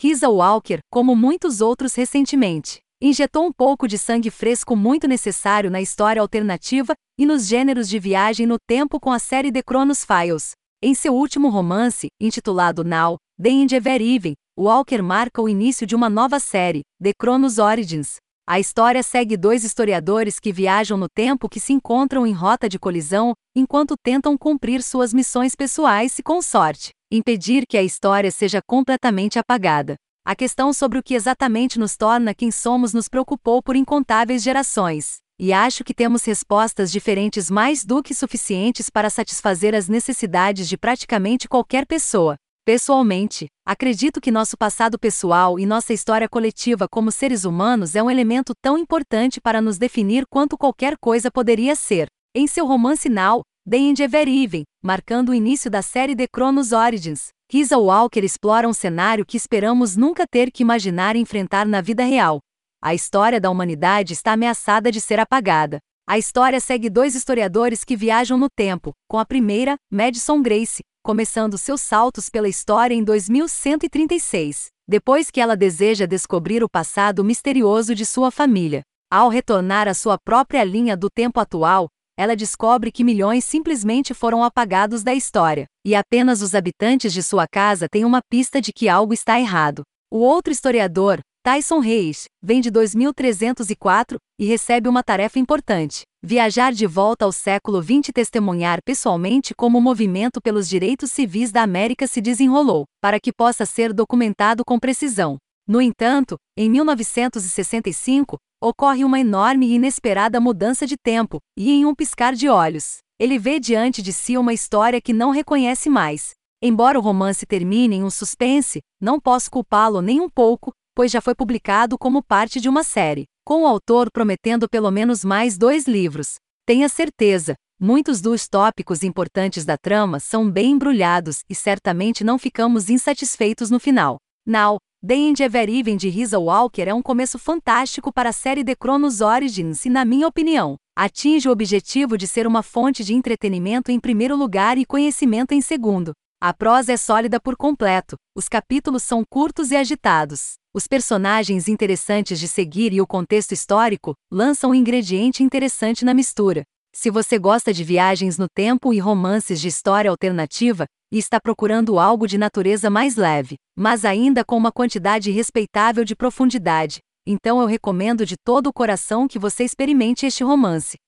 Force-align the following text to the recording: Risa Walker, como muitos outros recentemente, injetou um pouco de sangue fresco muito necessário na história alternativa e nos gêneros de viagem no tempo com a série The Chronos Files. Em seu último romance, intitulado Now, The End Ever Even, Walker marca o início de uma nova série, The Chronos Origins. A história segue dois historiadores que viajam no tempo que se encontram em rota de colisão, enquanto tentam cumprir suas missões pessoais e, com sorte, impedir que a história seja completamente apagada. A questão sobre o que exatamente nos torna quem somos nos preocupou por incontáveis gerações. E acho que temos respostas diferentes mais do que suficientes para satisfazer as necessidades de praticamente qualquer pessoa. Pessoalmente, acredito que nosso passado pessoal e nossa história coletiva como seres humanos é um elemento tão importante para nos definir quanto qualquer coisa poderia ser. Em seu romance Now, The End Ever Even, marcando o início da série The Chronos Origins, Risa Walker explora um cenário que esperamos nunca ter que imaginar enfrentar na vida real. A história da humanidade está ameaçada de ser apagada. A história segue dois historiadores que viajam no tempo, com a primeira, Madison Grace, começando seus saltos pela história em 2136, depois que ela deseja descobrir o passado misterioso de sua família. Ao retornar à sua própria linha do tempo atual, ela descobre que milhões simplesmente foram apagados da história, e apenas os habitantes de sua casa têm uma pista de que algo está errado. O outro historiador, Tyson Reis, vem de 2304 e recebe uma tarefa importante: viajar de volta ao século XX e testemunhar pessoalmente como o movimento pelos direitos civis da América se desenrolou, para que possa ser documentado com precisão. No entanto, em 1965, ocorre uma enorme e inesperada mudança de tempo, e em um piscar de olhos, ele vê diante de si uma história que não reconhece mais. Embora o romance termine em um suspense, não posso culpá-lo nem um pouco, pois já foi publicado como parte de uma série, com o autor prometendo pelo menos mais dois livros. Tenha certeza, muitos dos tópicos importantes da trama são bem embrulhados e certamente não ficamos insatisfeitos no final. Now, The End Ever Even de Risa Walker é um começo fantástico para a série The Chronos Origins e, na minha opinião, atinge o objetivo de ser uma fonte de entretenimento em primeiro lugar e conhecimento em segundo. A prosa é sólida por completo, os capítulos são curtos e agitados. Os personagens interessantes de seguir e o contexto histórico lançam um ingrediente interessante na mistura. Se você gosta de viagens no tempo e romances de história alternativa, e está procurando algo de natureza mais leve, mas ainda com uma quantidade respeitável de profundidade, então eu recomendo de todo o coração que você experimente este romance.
Risa 0.00 0.28
Walker, 0.28 0.78
como 0.92 1.16
muitos 1.16 1.60
outros 1.60 1.96
recentemente, 1.96 2.78
injetou 3.02 3.44
um 3.44 3.52
pouco 3.52 3.88
de 3.88 3.98
sangue 3.98 4.30
fresco 4.30 4.76
muito 4.76 5.08
necessário 5.08 5.68
na 5.72 5.80
história 5.80 6.22
alternativa 6.22 6.94
e 7.18 7.26
nos 7.26 7.48
gêneros 7.48 7.88
de 7.88 7.98
viagem 7.98 8.46
no 8.46 8.58
tempo 8.64 9.00
com 9.00 9.10
a 9.10 9.18
série 9.18 9.50
The 9.50 9.60
Chronos 9.68 10.04
Files. 10.04 10.52
Em 10.80 10.94
seu 10.94 11.12
último 11.12 11.48
romance, 11.48 12.06
intitulado 12.20 12.84
Now, 12.84 13.16
The 13.42 13.48
End 13.48 13.74
Ever 13.74 14.00
Even, 14.00 14.34
Walker 14.56 15.02
marca 15.02 15.42
o 15.42 15.48
início 15.48 15.84
de 15.84 15.96
uma 15.96 16.08
nova 16.08 16.38
série, 16.38 16.82
The 17.02 17.10
Chronos 17.20 17.58
Origins. 17.58 18.18
A 18.50 18.58
história 18.58 19.02
segue 19.02 19.36
dois 19.36 19.62
historiadores 19.62 20.40
que 20.40 20.54
viajam 20.54 20.96
no 20.96 21.06
tempo 21.06 21.50
que 21.50 21.60
se 21.60 21.74
encontram 21.74 22.26
em 22.26 22.32
rota 22.32 22.66
de 22.66 22.78
colisão, 22.78 23.34
enquanto 23.54 23.94
tentam 24.02 24.38
cumprir 24.38 24.82
suas 24.82 25.12
missões 25.12 25.54
pessoais 25.54 26.18
e, 26.18 26.22
com 26.22 26.40
sorte, 26.40 26.92
impedir 27.12 27.66
que 27.68 27.76
a 27.76 27.82
história 27.82 28.30
seja 28.30 28.62
completamente 28.66 29.38
apagada. 29.38 29.96
A 30.24 30.34
questão 30.34 30.72
sobre 30.72 30.98
o 30.98 31.02
que 31.02 31.12
exatamente 31.12 31.78
nos 31.78 31.94
torna 31.94 32.32
quem 32.32 32.50
somos 32.50 32.94
nos 32.94 33.06
preocupou 33.06 33.62
por 33.62 33.76
incontáveis 33.76 34.42
gerações. 34.42 35.16
E 35.38 35.52
acho 35.52 35.84
que 35.84 35.92
temos 35.92 36.24
respostas 36.24 36.90
diferentes 36.90 37.50
mais 37.50 37.84
do 37.84 38.02
que 38.02 38.14
suficientes 38.14 38.88
para 38.88 39.10
satisfazer 39.10 39.74
as 39.74 39.90
necessidades 39.90 40.66
de 40.66 40.78
praticamente 40.78 41.46
qualquer 41.46 41.86
pessoa. 41.86 42.38
Pessoalmente, 42.68 43.46
acredito 43.66 44.20
que 44.20 44.30
nosso 44.30 44.54
passado 44.54 44.98
pessoal 44.98 45.58
e 45.58 45.64
nossa 45.64 45.94
história 45.94 46.28
coletiva 46.28 46.86
como 46.86 47.10
seres 47.10 47.46
humanos 47.46 47.96
é 47.96 48.02
um 48.02 48.10
elemento 48.10 48.52
tão 48.60 48.76
importante 48.76 49.40
para 49.40 49.62
nos 49.62 49.78
definir 49.78 50.26
quanto 50.28 50.58
qualquer 50.58 50.98
coisa 50.98 51.30
poderia 51.30 51.74
ser. 51.74 52.08
Em 52.34 52.46
seu 52.46 52.66
romance 52.66 53.08
Now, 53.08 53.40
The 53.66 53.78
End 53.78 54.02
Ever 54.02 54.28
Even, 54.28 54.64
marcando 54.84 55.30
o 55.30 55.34
início 55.34 55.70
da 55.70 55.80
série 55.80 56.14
The 56.14 56.26
Chronos 56.26 56.72
Origins, 56.72 57.28
Risa 57.50 57.78
Walker 57.78 58.20
explora 58.20 58.68
um 58.68 58.74
cenário 58.74 59.24
que 59.24 59.38
esperamos 59.38 59.96
nunca 59.96 60.26
ter 60.30 60.50
que 60.50 60.62
imaginar 60.62 61.16
enfrentar 61.16 61.64
na 61.64 61.80
vida 61.80 62.04
real. 62.04 62.38
A 62.84 62.94
história 62.94 63.40
da 63.40 63.48
humanidade 63.48 64.12
está 64.12 64.32
ameaçada 64.32 64.92
de 64.92 65.00
ser 65.00 65.18
apagada. 65.18 65.78
A 66.06 66.18
história 66.18 66.60
segue 66.60 66.90
dois 66.90 67.14
historiadores 67.14 67.82
que 67.82 67.96
viajam 67.96 68.36
no 68.36 68.50
tempo, 68.50 68.92
com 69.08 69.18
a 69.18 69.24
primeira, 69.24 69.76
Madison 69.90 70.42
Grace, 70.42 70.82
começando 71.08 71.56
seus 71.56 71.80
saltos 71.80 72.28
pela 72.28 72.50
história 72.50 72.94
em 72.94 73.02
2136, 73.02 74.66
depois 74.86 75.30
que 75.30 75.40
ela 75.40 75.56
deseja 75.56 76.04
descobrir 76.04 76.62
o 76.62 76.68
passado 76.68 77.24
misterioso 77.24 77.94
de 77.94 78.04
sua 78.04 78.30
família. 78.30 78.82
Ao 79.10 79.30
retornar 79.30 79.88
à 79.88 79.94
sua 79.94 80.18
própria 80.22 80.62
linha 80.62 80.94
do 80.94 81.08
tempo 81.08 81.40
atual, 81.40 81.88
ela 82.14 82.36
descobre 82.36 82.92
que 82.92 83.02
milhões 83.02 83.42
simplesmente 83.42 84.12
foram 84.12 84.44
apagados 84.44 85.02
da 85.02 85.14
história, 85.14 85.64
e 85.82 85.94
apenas 85.94 86.42
os 86.42 86.54
habitantes 86.54 87.10
de 87.10 87.22
sua 87.22 87.46
casa 87.50 87.88
têm 87.90 88.04
uma 88.04 88.20
pista 88.30 88.60
de 88.60 88.70
que 88.70 88.86
algo 88.86 89.14
está 89.14 89.40
errado. 89.40 89.84
O 90.12 90.18
outro 90.18 90.52
historiador, 90.52 91.20
Tyson 91.48 91.78
Reis, 91.78 92.24
vem 92.42 92.60
de 92.60 92.70
2304 92.70 94.18
e 94.38 94.44
recebe 94.44 94.86
uma 94.86 95.02
tarefa 95.02 95.38
importante: 95.38 96.02
viajar 96.22 96.74
de 96.74 96.86
volta 96.86 97.24
ao 97.24 97.32
século 97.32 97.82
XX 97.82 98.10
e 98.10 98.12
testemunhar 98.12 98.80
pessoalmente 98.84 99.54
como 99.54 99.78
o 99.78 99.80
movimento 99.80 100.42
pelos 100.42 100.68
direitos 100.68 101.10
civis 101.10 101.50
da 101.50 101.62
América 101.62 102.06
se 102.06 102.20
desenrolou, 102.20 102.84
para 103.00 103.18
que 103.18 103.32
possa 103.32 103.64
ser 103.64 103.94
documentado 103.94 104.62
com 104.62 104.78
precisão. 104.78 105.38
No 105.66 105.80
entanto, 105.80 106.36
em 106.54 106.68
1965, 106.68 108.36
ocorre 108.62 109.02
uma 109.02 109.18
enorme 109.18 109.68
e 109.68 109.76
inesperada 109.76 110.38
mudança 110.38 110.86
de 110.86 110.98
tempo, 111.02 111.38
e 111.56 111.70
em 111.70 111.86
um 111.86 111.94
piscar 111.94 112.34
de 112.34 112.50
olhos, 112.50 112.98
ele 113.18 113.38
vê 113.38 113.58
diante 113.58 114.02
de 114.02 114.12
si 114.12 114.36
uma 114.36 114.52
história 114.52 115.00
que 115.00 115.14
não 115.14 115.30
reconhece 115.30 115.88
mais. 115.88 116.32
Embora 116.62 116.98
o 116.98 117.02
romance 117.02 117.46
termine 117.46 117.96
em 117.96 118.04
um 118.04 118.10
suspense, 118.10 118.80
não 119.00 119.18
posso 119.18 119.50
culpá-lo 119.50 120.02
nem 120.02 120.20
um 120.20 120.28
pouco, 120.28 120.72
pois 120.98 121.12
já 121.12 121.20
foi 121.20 121.32
publicado 121.32 121.96
como 121.96 122.20
parte 122.20 122.60
de 122.60 122.68
uma 122.68 122.82
série, 122.82 123.26
com 123.44 123.62
o 123.62 123.66
autor 123.68 124.10
prometendo 124.10 124.68
pelo 124.68 124.90
menos 124.90 125.24
mais 125.24 125.56
dois 125.56 125.86
livros. 125.86 126.38
Tenha 126.66 126.88
certeza, 126.88 127.54
muitos 127.80 128.20
dos 128.20 128.48
tópicos 128.48 129.04
importantes 129.04 129.64
da 129.64 129.76
trama 129.78 130.18
são 130.18 130.50
bem 130.50 130.72
embrulhados 130.72 131.44
e 131.48 131.54
certamente 131.54 132.24
não 132.24 132.36
ficamos 132.36 132.90
insatisfeitos 132.90 133.70
no 133.70 133.78
final. 133.78 134.16
Now, 134.44 134.78
The 135.06 135.14
End 135.14 135.40
Ever 135.40 135.68
Even 135.68 135.96
de 135.96 136.08
Risa 136.08 136.36
Walker 136.36 136.88
é 136.88 136.92
um 136.92 137.00
começo 137.00 137.38
fantástico 137.38 138.12
para 138.12 138.30
a 138.30 138.32
série 138.32 138.64
The 138.64 138.74
Chronos 138.74 139.20
Origins 139.20 139.86
e, 139.86 139.88
na 139.88 140.04
minha 140.04 140.26
opinião, 140.26 140.74
atinge 140.96 141.48
o 141.48 141.52
objetivo 141.52 142.18
de 142.18 142.26
ser 142.26 142.44
uma 142.44 142.64
fonte 142.64 143.04
de 143.04 143.14
entretenimento 143.14 143.92
em 143.92 144.00
primeiro 144.00 144.34
lugar 144.34 144.76
e 144.76 144.84
conhecimento 144.84 145.52
em 145.52 145.60
segundo. 145.60 146.10
A 146.40 146.54
prosa 146.54 146.92
é 146.92 146.96
sólida 146.96 147.40
por 147.40 147.56
completo, 147.56 148.16
os 148.32 148.48
capítulos 148.48 149.02
são 149.02 149.24
curtos 149.28 149.72
e 149.72 149.76
agitados. 149.76 150.52
Os 150.72 150.86
personagens 150.86 151.66
interessantes 151.66 152.38
de 152.38 152.46
seguir 152.46 152.92
e 152.92 153.00
o 153.00 153.06
contexto 153.08 153.50
histórico 153.50 154.14
lançam 154.30 154.70
um 154.70 154.74
ingrediente 154.74 155.42
interessante 155.42 156.04
na 156.04 156.14
mistura. 156.14 156.62
Se 156.94 157.10
você 157.10 157.40
gosta 157.40 157.72
de 157.72 157.82
viagens 157.82 158.38
no 158.38 158.46
tempo 158.48 158.94
e 158.94 159.00
romances 159.00 159.60
de 159.60 159.66
história 159.66 160.12
alternativa, 160.12 160.86
e 161.10 161.18
está 161.18 161.40
procurando 161.40 161.98
algo 161.98 162.24
de 162.28 162.38
natureza 162.38 162.88
mais 162.88 163.16
leve, 163.16 163.56
mas 163.76 164.04
ainda 164.04 164.44
com 164.44 164.56
uma 164.56 164.70
quantidade 164.70 165.32
respeitável 165.32 166.04
de 166.04 166.14
profundidade, 166.14 167.00
então 167.26 167.60
eu 167.60 167.66
recomendo 167.66 168.24
de 168.24 168.36
todo 168.36 168.68
o 168.68 168.72
coração 168.72 169.26
que 169.26 169.40
você 169.40 169.64
experimente 169.64 170.24
este 170.24 170.44
romance. 170.44 170.98